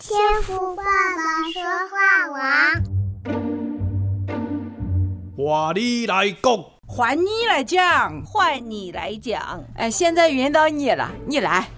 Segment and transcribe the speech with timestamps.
[0.00, 2.38] 天赋爸爸说话王，
[5.36, 9.64] 我你来讲，换你来讲，换你来讲。
[9.74, 11.68] 哎，现在轮到你了，你来。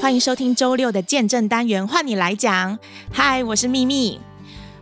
[0.00, 2.78] 欢迎收听周六的见证单元，换你来讲。
[3.12, 4.20] 嗨，我是秘密。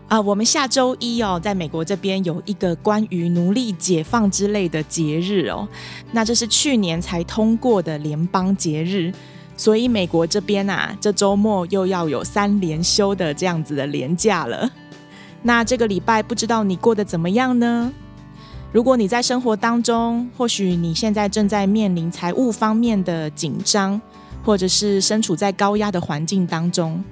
[0.08, 5.68] 啊、呃，我们下周一哦，在美国这边有一个关于奴隶解放之类的节日哦。
[6.10, 9.12] 那这是去年才通过的联邦节日，
[9.60, 14.70] 所以美国这边啊，这周末又要有三连休的这样子的连假了。
[15.44, 17.92] 那这个礼拜不知道你过得怎么样呢？
[18.72, 24.00] 如果你在生活当中，或许你现在正在面临财务方面的紧张，
[24.42, 27.04] 或者是身处在高压的环境当中。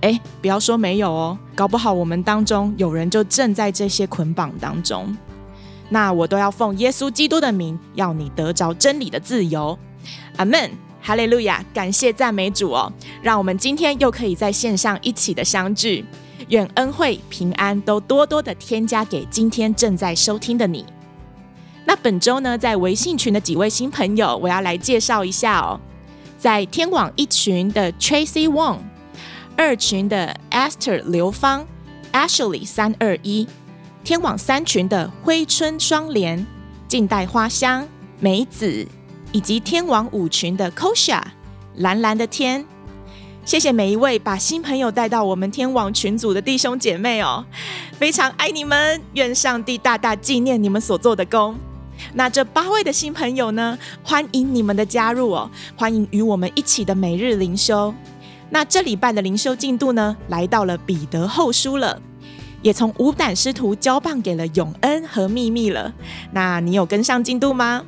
[0.00, 5.14] 哎，不要说没有哦，搞不好我们当中有人就正在这些捆绑当中。
[5.90, 9.78] 那我都要奉耶稣基督的名，要你得着真理的自由。
[10.36, 10.70] 阿门，
[11.02, 16.04] 哈利路亚，感谢赞美主哦，让我们今天又可以在线上一起的相聚。
[16.48, 20.84] 愿恩惠平安都多多的添加给今天正在收听的你。
[21.84, 25.80] 那本周呢，在微信群的几位新朋友，我要来介绍一下哦，
[26.38, 28.78] 在天网一群的 Tracy Wong。
[29.56, 31.66] 二群的 Esther 刘芳
[32.12, 33.46] ，Ashley 三二一，
[34.02, 36.46] 天网三群的挥春双莲、
[36.88, 37.86] 静待花香、
[38.18, 38.86] 梅子，
[39.32, 41.20] 以及天网五群的 Kosha
[41.76, 42.64] 蓝蓝的天，
[43.44, 47.44] 谢谢每一位把新朋友带到我们天网群组的弟兄姐妹哦，
[47.98, 51.56] 非常爱你们，愿上帝大大纪念你们所做的工。
[52.14, 57.94] 那这八位的新朋友呢，欢迎你们的加入哦，欢迎与我们一起的每日灵修。
[58.50, 61.98] 那这礼拜的灵修进度呢，来到了彼得后书了，
[62.60, 65.90] 也从无胆师徒交棒给了永恩和秘密了。
[66.32, 67.82] 那你有跟上进度吗？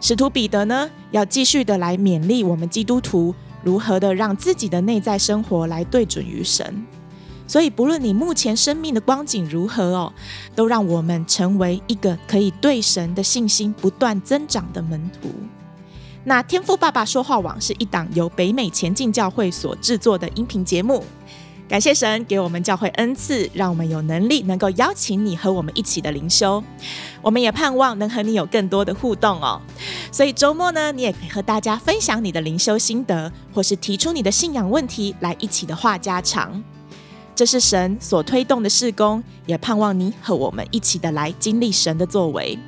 [0.00, 6.86] 使徒彼得呢，要继续的来勉励我们基督徒如何的让自己的内在生活来对准于神。
[7.46, 10.12] 所以不论你目前生命的光景如何哦，
[10.54, 15.30] 都让我们成为一个可以对神的信心不断增长的门徒。
[16.24, 21.02] 那天父爸爸说话网是一档由北美前进教会所制作的音频节目。
[21.68, 26.64] 感谢神给我们教会恩赐，让我们有能力能够邀请你和我们一起的灵修。
[27.20, 29.60] 我们也盼望能和你有更多的互动哦。
[30.10, 36.64] 所以周末呢，你也可以和大家分享你的灵修心得，或是提出你的信仰问题来一起的话家常。
[37.34, 42.58] 这是神所推动的事工，也盼望你和我们一起的来经历神的作为。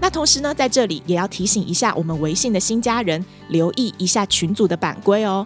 [0.00, 5.44] 那同时呢，在这里也要提醒一下我们微信的新家人，留意一下群组的版规哦。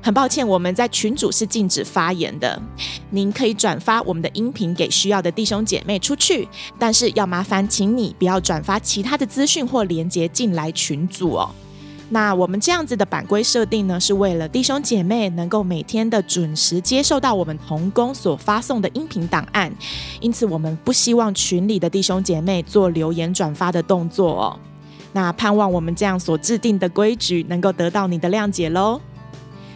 [0.00, 2.60] 很抱歉，我们在群组是禁止发言的。
[3.10, 6.48] 您可以转发我们的音频给需要的弟兄姐妹出去，
[6.78, 11.50] 但是要麻烦请你不要转发其他的资讯或连接进来群组哦。
[12.10, 19.70] 那我们这样子的版规设定呢，是为了弟兄姐妹能够每天的准时接受到我们同工所发送的音频档案，
[20.20, 24.58] 因此我们不希望群里的弟兄姐妹做留言转发的动作哦。
[25.12, 28.98] 那盼望我们这样所制定的规矩能够得到你的谅解喽。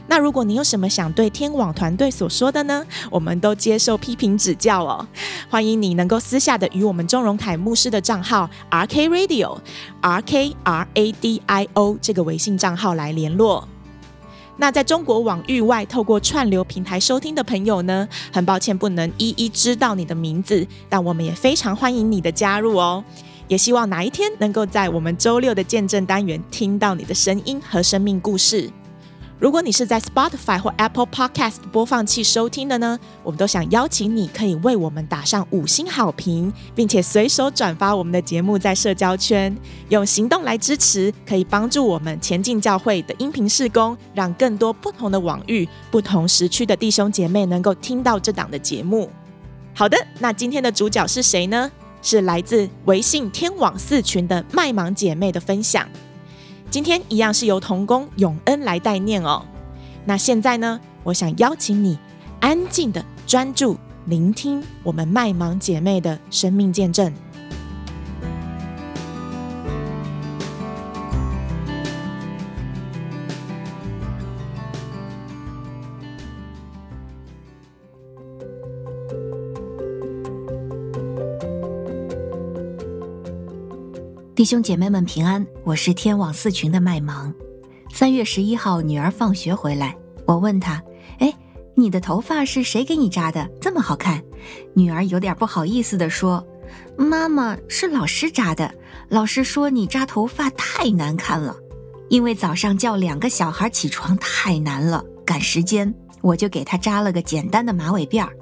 [0.07, 2.85] 那如果你有什么想对天网团队所说的呢？
[3.11, 5.07] 我们都接受批评指教哦。
[5.49, 9.59] 欢迎你能够私下的与我们钟荣凯牧师的账号 R K Radio
[10.01, 13.67] R K R A D I O 这个微信账号来联络。
[14.59, 23.03] 那在中国网域外透过串流平台收听的朋友呢，很抱歉不能一一知道你的名字，但我们也非常欢迎你的加入哦。
[23.49, 28.71] 也希望哪一天能够在我们周六的见证单元听到你的声音和生命故事。
[29.43, 39.53] 如果你是在 Spotify 或 Apple Podcast 播放器收听的呢，我们都想邀请你，可以为我们打上五星好评，并且随手转发我们的节目在社交圈，
[39.89, 49.11] 用行动来支持，可以帮助我们前进教会的音频事工，让更多不同的网域、不同时区的弟兄姐妹能够听到这档的节目。
[49.75, 51.69] 好的，那今天的主角是谁呢？
[52.01, 55.89] 是来自微信天网四群的麦芒姐妹的分享。
[56.73, 59.45] 今天一样是由童工永恩来代念哦。
[60.07, 61.99] 那现在呢，我想邀请你
[62.41, 63.77] 安静的专注
[64.07, 67.13] 聆听我们麦芒姐妹的生命见证。
[84.43, 87.33] 弟兄姐妹们平安，我是天网四群的麦芒。
[87.95, 89.97] 三月十一号，女儿放学回来，
[90.27, 90.83] 我问她
[91.21, 91.33] ：“哎，
[91.77, 93.49] 你的头发是谁给你扎的？
[93.61, 94.21] 这么好看？”
[94.75, 96.45] 女儿有点不好意思地说
[96.99, 98.75] ：“妈妈，是老师扎的。
[99.09, 101.57] 老师说你扎头发太难看了。”
[102.11, 108.33] 因为早上叫两个小孩起床太难了，赶时间，我就给他扎了个简单的马尾辫儿。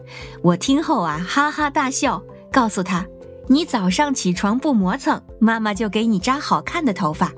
[0.41, 3.07] 我听后啊，哈哈大笑，告诉他
[3.53, 7.33] ：“你早上起床不磨蹭，妈妈就给你扎好看的头发。”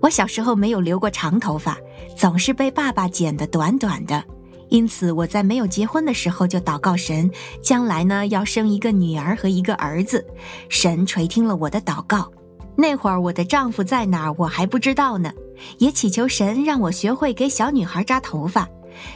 [0.00, 1.76] 我小时候没有留过长头发，
[2.16, 4.22] 总是被爸爸剪得短短的，
[4.68, 7.28] 因此我在没有结婚的时候就祷告神，
[7.60, 10.24] 将来呢要生一个女儿和一个儿子。
[10.68, 12.30] 神垂听了我的祷告。
[12.76, 15.32] 那会儿我的丈夫在哪儿，我还不知道呢。
[15.78, 18.68] 也祈求神让我学会给小女孩扎头发。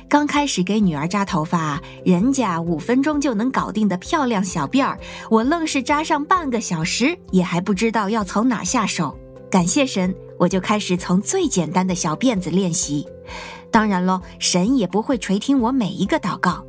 [0.09, 4.99] 刚开始给女儿扎头发，人家五分钟就能搞定的漂亮小辫儿，
[5.31, 9.17] 我愣是扎上半个小时，也还不知道要从哪下手。
[9.51, 13.07] 感谢神，我就开始从最简单的小辫子练习。
[13.71, 16.65] 当然喽，神也不会垂听我每一个祷告。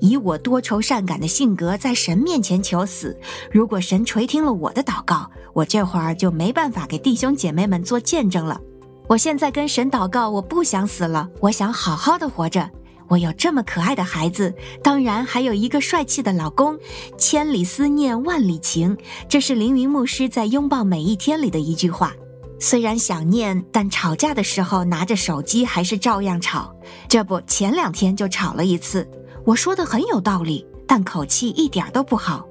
[0.00, 3.18] 以我多愁善感的性格，在神面前求死。
[3.50, 8.60] 如果神垂听了我的祷告，我这会儿就没办法给弟兄姐妹们做见证了。
[9.08, 12.68] 我现在跟神祷告，我不想死了，我想好好的活着。
[13.08, 16.76] 我有这么可爱的孩子，当然还有一个帅气的老公。
[17.16, 18.96] 千里思念，万里情，
[19.28, 22.12] 这是凌云牧师在《拥抱每一天》里的一句话。
[22.58, 26.74] 虽然想念，但吵架的时候拿着手机还是照样吵。
[27.08, 29.08] 这不，前两天就吵了一次。
[29.44, 32.44] 我说的很有道理，但口气一点都不好。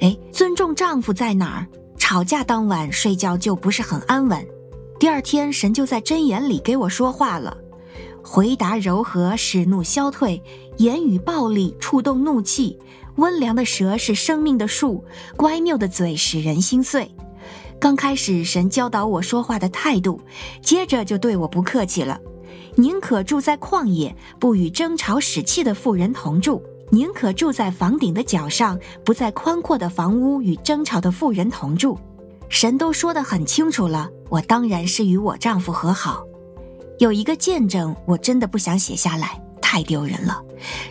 [0.00, 1.66] 哎，尊重丈夫在哪儿？
[1.96, 4.46] 吵架当晚睡觉就不是很安稳。
[5.02, 7.56] 第二天，神就在箴言里给我说话了：
[8.22, 10.40] 回答柔和，使怒消退；
[10.76, 12.78] 言语暴力，触动怒气。
[13.16, 15.04] 温良的舌是生命的树，
[15.36, 17.12] 乖谬的嘴使人心碎。
[17.80, 20.20] 刚开始，神教导我说话的态度，
[20.62, 22.20] 接着就对我不客气了：
[22.76, 31.98] 宁可住在旷野，不与争吵使气的妇人同住；宁可住在房顶的角上，不在宽阔的房屋与争吵的妇人同住。
[32.48, 36.24] 神都说得很清楚了，我当然是与我丈夫和好。
[36.98, 40.42] 有一个见证，我真的不想写下来，太丢人了。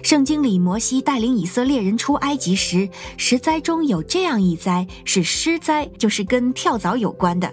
[0.03, 7.51] 圣经里摩西带领以色列人出埃及时，十灾中有这样一灾是尸灾，就是跟跳蚤有关的。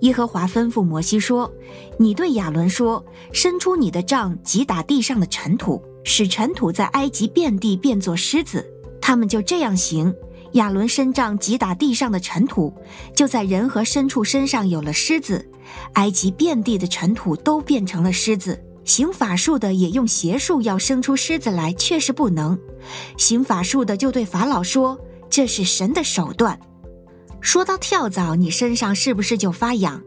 [0.00, 1.52] 耶和华吩咐摩西说
[2.00, 8.64] ：“你对亚伦说，伸出你的杖击打地上的尘土，使尘土在埃及遍地变作狮子。”
[9.02, 10.14] 他们就这样行。
[10.56, 12.74] 亚伦伸杖击打地上的尘土，
[13.14, 15.48] 就在人和牲畜身上有了狮子。
[15.94, 18.62] 埃及遍地的尘土都变成了狮子。
[18.84, 22.58] 行法术的也用邪术要生出狮子来，却是不能。
[23.16, 24.98] 行法术的就对法老说
[25.28, 26.58] ：“这是神的手段。”
[27.42, 30.00] 说到跳蚤，你身上是不是就发痒？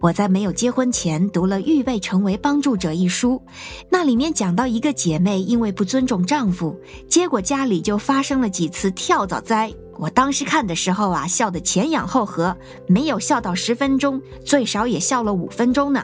[0.00, 3.40] 我在没有结婚前读了《预备成为帮助者》一书，
[3.88, 6.78] 那里面讲到一个姐妹因为不尊重丈夫，
[7.08, 9.72] 结果家里就发生了几次跳蚤灾。
[9.98, 12.56] 我当时看的时候啊，笑得前仰后合，
[12.86, 16.02] 没有笑到十分钟，最少也笑了五分钟呢。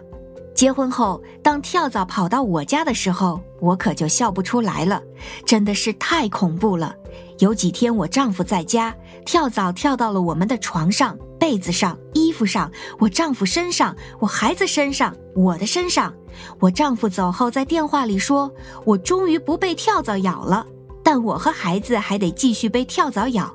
[0.55, 5.03] 结婚后，当跳蚤跑到我家的时候，我可就笑不出来了，
[5.47, 6.95] 真的是太恐怖了。
[7.39, 8.95] 有几天我丈夫在家，
[9.25, 16.13] 跳蚤跳到了我们的床上、被子上、衣服上，我丈夫身上、我孩子身上、我的身上。
[16.59, 18.53] 我丈夫走后在电话里说
[18.85, 20.67] ：“我终于不被跳蚤咬了。”
[21.03, 23.53] 但我和孩子还得继续被跳蚤咬。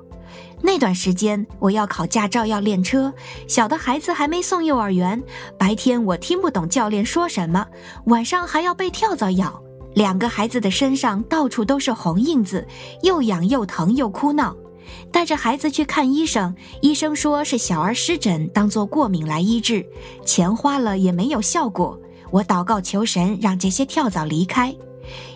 [0.66, 3.14] 那段时间我要考驾照，要练车，
[3.48, 5.22] 小的孩子还没送幼儿园。
[5.60, 7.68] 白天我听不懂教练说什么，
[8.08, 9.62] 晚上还要被跳蚤咬。
[9.94, 12.68] 两个孩子的身上到处都是红印子，
[13.04, 14.58] 又痒又疼又哭闹。
[15.12, 19.86] 带着孩子去看医生，医生说是小儿湿疹，当做过敏来医治，
[20.26, 21.98] 钱花了也没有效果。
[22.32, 24.76] 我祷告求神让这些跳蚤离开。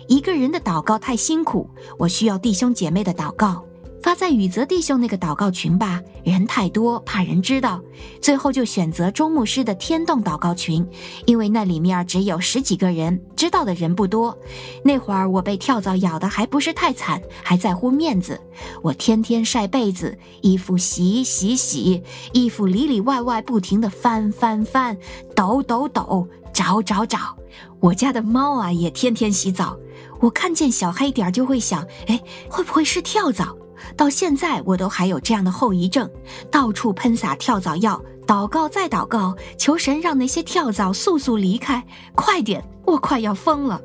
[0.08, 3.64] 一个人的祷告太辛苦，我需要弟兄姐妹的祷告。
[4.02, 7.80] 发在宇泽弟兄那个祷告群吧，人太多，怕人知道。
[8.20, 10.86] 最后就选择钟牧师的天动祷告群，
[11.26, 14.36] 因为那里面只有十几个人，知道的人不多。
[14.82, 18.40] 那会儿我被跳蚤咬的还不是太惨，还在乎面子。
[18.82, 22.02] 我天天晒被子，衣服洗洗洗，
[22.32, 24.96] 衣服里里外外不停地翻翻翻，
[25.36, 27.36] 抖抖抖，找找找。
[27.80, 29.78] 我家的猫啊也天天洗澡，
[30.20, 33.56] 我看见小黑点就会想，哎，会不会是跳蚤？
[33.96, 36.08] 到现在我都还有这样的后遗症，
[36.50, 43.80] 到处喷洒跳蚤药，祷告再祷告，求神让那些跳蚤速速离开，快点，我快要疯了。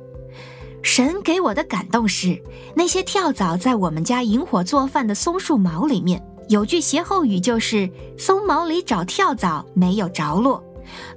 [0.81, 2.41] 神给我的感动是，
[2.75, 10.63] 那些跳蚤在我们家引火做饭的松树毛里面，有句歇后语就是“松毛里找跳蚤，没有着落”。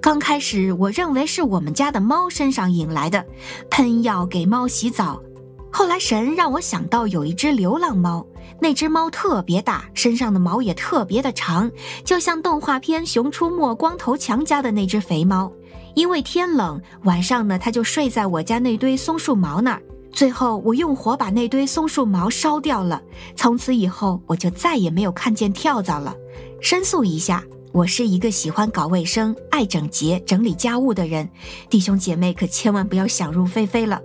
[0.01, 3.27] 刚开始我认为是我们家的猫身上引来的，
[3.69, 5.23] 喷药给猫洗澡。
[5.71, 8.27] 后来神让我想到有一只流浪猫。
[8.61, 11.71] 那只猫特别大，身上的毛也特别的长，
[12.05, 15.53] 就像动画片《熊出没》光头强家的那只肥猫。
[15.95, 19.83] 因为天冷，晚上呢，它就睡在我家那堆松树毛那儿。
[20.11, 23.01] 最后，我用火把那堆松树毛烧掉了。
[23.37, 26.15] 从此以后，我就再也没有看见跳蚤了。
[26.61, 31.29] 申诉一下，我是一个喜欢搞卫生、爱整洁、整理家务的人，
[31.69, 34.01] 弟兄姐妹可千万不要想入非非了。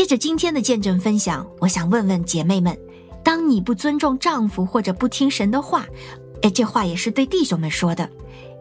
[0.00, 2.74] 接着今天的见证分享，我想问问姐妹们：
[3.22, 5.84] 当你不尊重丈夫或者不听神的话，
[6.40, 8.08] 哎，这话也是对弟兄们说的。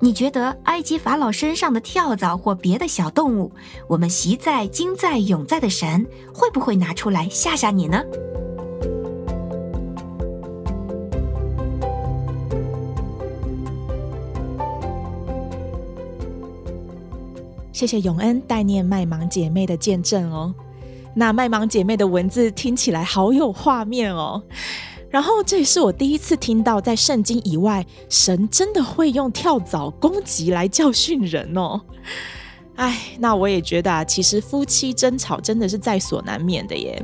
[0.02, 3.54] 你觉得埃及法老身上的跳蚤或别的小动物，
[3.88, 8.04] 我们习在、今在、永在的神会不会拿出来吓吓你呢？
[17.72, 20.54] 谢谢永恩代念麦芒姐妹的见证哦。
[21.14, 24.42] 那麦芒姐妹的文字听起来好有画面哦。
[25.10, 31.82] 然后这也是我第一次听到，在圣经以外，神真的会用跳蚤攻击来教训人哦。
[32.76, 37.04] 哎，那我也觉得啊，其实夫妻争吵真的是在所难免的耶。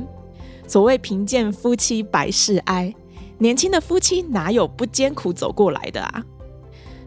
[0.68, 2.94] 所谓贫贱夫妻百事哀，
[3.38, 6.24] 年轻的夫妻哪有不艰苦走过来的啊？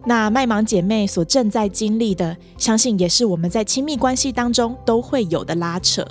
[0.06, 6.06] 那麦芒姐妹所正在经历的，相信也是我们在亲密关系当中都会有的拉扯。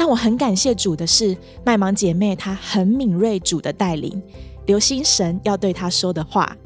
[0.00, 4.22] 但我很感谢主的是，麦芒姐妹她很敏锐主的带领，
[4.64, 6.56] 留心神要对她说的话。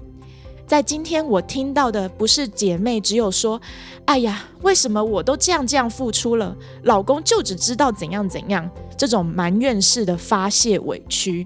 [0.68, 3.60] 在今天我听到的不是姐妹只有说
[4.06, 11.44] ：“哎呀，为什么我都这样这样付出了，老公就只知道怎样怎样”这种埋怨式的发泄委屈，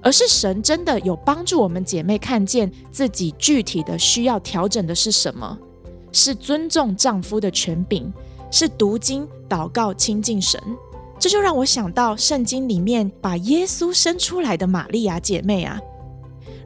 [0.00, 5.58] 而是神真的有帮助我们姐妹看见自己具体的需要调整的是什么，
[6.12, 8.10] 是尊重丈夫的权柄，
[8.50, 10.58] 是读经祷告亲近神。
[11.20, 15.78] 这就让我想到圣经里面把耶稣生出来的玛利亚姐妹啊，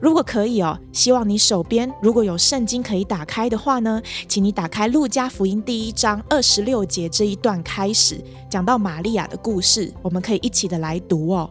[0.00, 8.16] 如果可以哦，希望你手边如果有圣经可以打开的话呢，请你打开路加福音第一章二十六节这一段开始
[8.48, 11.50] 讲到玛利亚的故事，我们可以一起的来读哦。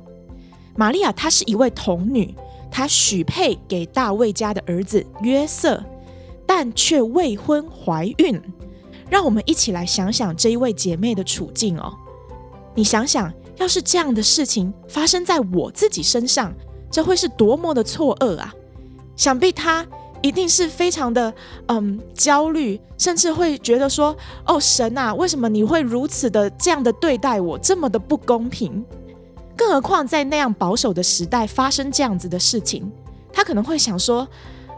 [0.78, 2.34] 玛利亚她是一位童女，
[2.72, 5.84] 她许配给大卫家的儿子约瑟，
[6.48, 8.42] 但却未婚怀孕。
[9.10, 11.94] 让我们一起来想想这一位姐妹的处境哦。
[12.76, 16.54] 你想想，要是这样的事情发生在我自己身上，
[16.90, 18.54] 这会是多么的错愕啊！
[19.16, 19.86] 想必他
[20.22, 21.34] 一定是非常的
[21.68, 24.16] 嗯焦虑，甚至会觉得说
[24.48, 28.84] ：“哦，神啊，为什么你会如此的这样的对待我，这么的不公平？”
[29.56, 32.92] 更何况在那样保守的时代发生这样子的事情，
[33.32, 34.28] 他可能会想说：“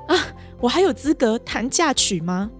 [0.09, 0.17] 啊，
[0.59, 2.51] 我还有资格谈嫁娶吗？”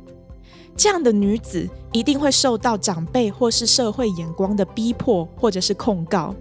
[0.78, 6.36] 这样的女子一定会受到长辈或是社会眼光的逼迫，或者是控告。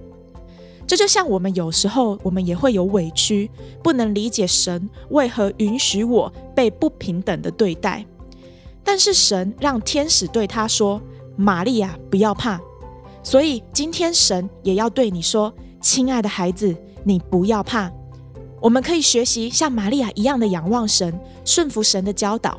[0.86, 3.50] 这就像我们有时候，我们也会有委屈，
[3.82, 8.04] 不能理解神为何允许我被不平等的对待。
[8.82, 11.00] 但是神让天使对她说
[11.38, 12.60] ：“玛利亚，不要怕。”
[13.22, 15.50] 所以今天神也要对你说
[15.80, 17.90] ：“亲爱的孩子，你不要怕。”
[18.60, 22.58] 我们可以学习像玛利亚一样的仰望神，顺服神的教导。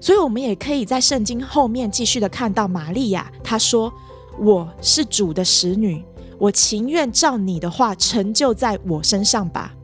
[0.00, 3.92] 所以，我们也可以在圣经后面继续的看到玛利亚，她说
[4.38, 6.04] ：“我是主的使女，
[6.38, 9.74] 我情愿照你的话成就在我身上吧。”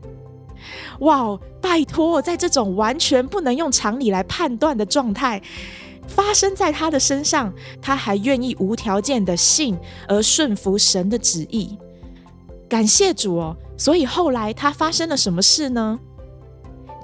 [1.01, 5.41] 哇哦，拜托，在这种完全不能用常理来判断的状态
[6.07, 11.77] 发生在她的身上，她还愿意无条件的信而顺服神的旨意。
[12.69, 13.55] 感谢主哦！
[13.77, 15.99] 所以后来她发生了什么事呢？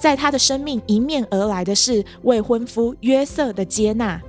[0.02, 4.20] 在他的生命迎面而来的是未婚夫约瑟的接纳，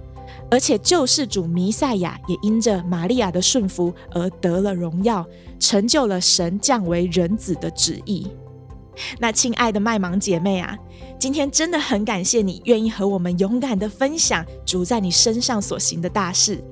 [0.51, 5.27] 而且救世主弥赛亚也因着玛利亚的顺服而得了荣耀，
[5.59, 8.27] 成就了神降为人子的旨意。
[9.19, 10.77] 那亲爱的麦芒姐妹啊，
[11.19, 16.63] 今天真的很感谢你愿意和我们勇敢的分享主在你身上所行的大事。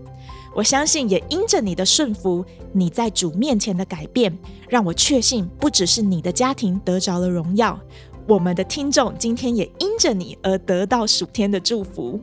[0.55, 4.37] 我相信也因着你的顺服，你在主面前的改变，
[4.69, 7.81] 让我确信不只是你的家庭得着了荣耀。
[8.31, 12.21] 我们的听众今天也因着你而得到属天的祝福，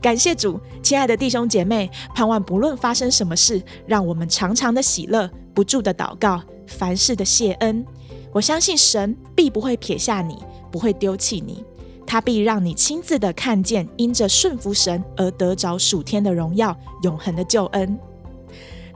[0.00, 7.84] 感谢主，亲爱的弟兄姐妹，盼望不论发生什么事，让我们常常的喜乐，不住的祷告，凡事的谢恩。
[8.32, 10.38] 我相信神必不会撇下你，
[10.70, 11.64] 不会丢弃你，
[12.06, 17.98] 他必让你亲自的看见，因着顺服神而得着属天的荣耀，永恒的救恩。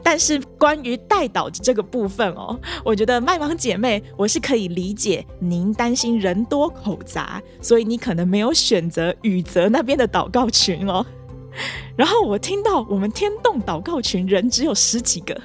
[0.03, 11.05] 但是关于代祷这个部分哦，我觉得麦芒姐妹，我是可以理解您担心人多口杂，所以你可能没有选择宇泽那边的祷告群哦。
[11.97, 15.39] 然后我听到我们天动祷告群人只有十几个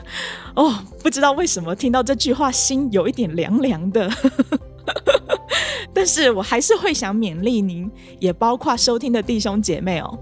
[0.55, 4.09] 哦，不知道为什么听到这句话心有一点凉凉的。
[5.93, 10.19] 但是我还是会想勉励您，也包括收听的弟兄姐妹哦。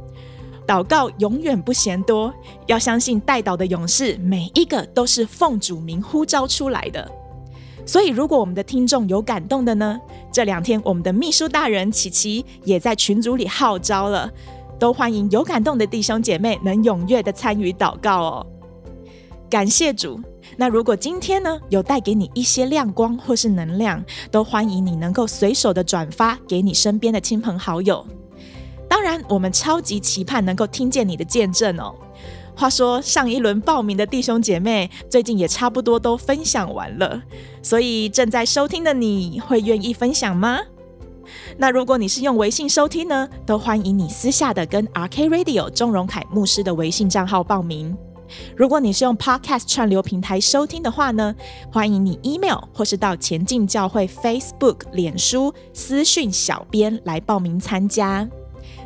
[0.71, 2.33] 祷告永远不嫌多，
[2.65, 7.11] 要相信带祷的勇士每一个都是奉主名呼召出来的。
[7.85, 9.99] 所以，如果我们的听众有感动的呢，
[10.31, 14.31] 这两天我们的秘书大人琪琪也在群组里号召了，
[14.79, 18.47] 都欢迎有感动的弟兄姐妹能踊跃的参与祷告哦。
[19.49, 20.21] 感谢主。
[20.55, 24.01] 那如果今天呢，有带给你一些亮光或是能量，
[24.31, 28.05] 都欢迎你能够随手的转发给你身边的亲朋好友。
[28.91, 31.95] 当然，我们超级期盼能够听见你的见证哦。
[32.53, 37.24] 话说，上一轮报名的弟兄姐妹，最近也差不多都分享完了，
[37.63, 40.60] 所以正在收听的你会愿意分享吗？
[41.57, 47.98] 那如果你是用微信收听呢，都欢迎你私下的跟 RK Radio 钟荣凯牧师的微信账号报名。
[48.57, 51.33] 如果你是用 Podcast 串流平台收听的话呢，
[51.71, 58.27] 欢迎你 email 或是到前进教会 Facebook、脸书私讯小编来报名参加。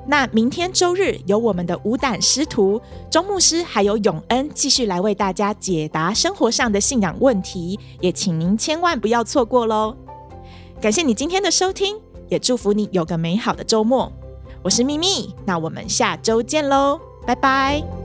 [0.07, 9.95] 那明天周日有我们的五胆师徒钟牧师还有永恩继续来为大家解答生活上的信仰问题，也请您千万不要错过喽。
[10.79, 11.97] 感谢你今天的收听，
[12.29, 14.11] 也祝福你有个美好的周末。
[14.61, 18.04] 我是咪咪，那我们下周见喽，拜拜。